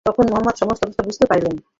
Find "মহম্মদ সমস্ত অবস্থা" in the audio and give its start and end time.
0.31-1.03